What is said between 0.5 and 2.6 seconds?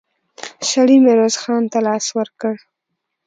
سړي ميرويس خان ته لاس ورکړ.